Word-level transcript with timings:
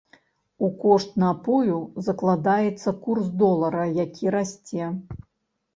У 0.67 0.69
кошт 0.83 1.13
напою 1.23 1.77
закладаецца 2.09 2.95
курс 3.05 3.25
долара, 3.45 3.87
які 4.05 4.25
расце. 4.39 4.93